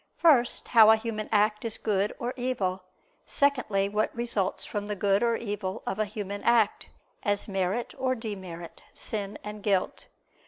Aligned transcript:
First, 0.17 0.69
how 0.69 0.89
a 0.89 0.95
human 0.95 1.29
act 1.31 1.63
is 1.63 1.77
good 1.77 2.11
or 2.17 2.33
evil; 2.35 2.83
secondly, 3.23 3.87
what 3.87 4.09
results 4.15 4.65
from 4.65 4.87
the 4.87 4.95
good 4.95 5.21
or 5.21 5.35
evil 5.35 5.83
of 5.85 5.99
a 5.99 6.05
human 6.05 6.41
act, 6.41 6.89
as 7.21 7.47
merit 7.47 7.93
or 7.99 8.15
demerit, 8.15 8.81
sin 8.95 9.37
and 9.43 9.61
guilt. 9.61 10.07